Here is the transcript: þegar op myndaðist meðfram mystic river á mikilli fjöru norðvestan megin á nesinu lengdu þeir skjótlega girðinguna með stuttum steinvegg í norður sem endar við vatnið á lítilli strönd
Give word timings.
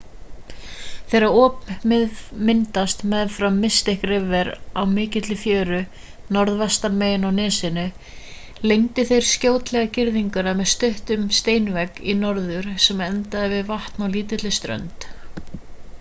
þegar 1.09 1.33
op 1.39 1.67
myndaðist 1.89 3.03
meðfram 3.09 3.57
mystic 3.65 4.05
river 4.11 4.47
á 4.79 4.81
mikilli 4.93 5.37
fjöru 5.41 5.81
norðvestan 6.37 6.97
megin 7.03 7.29
á 7.29 7.31
nesinu 7.41 7.83
lengdu 8.71 9.05
þeir 9.11 9.27
skjótlega 9.33 9.93
girðinguna 9.99 10.53
með 10.61 10.69
stuttum 10.75 11.29
steinvegg 11.41 12.05
í 12.15 12.15
norður 12.23 12.71
sem 12.87 13.05
endar 13.11 13.47
við 13.55 13.65
vatnið 13.73 14.09
á 14.09 14.13
lítilli 14.17 14.53
strönd 14.61 15.07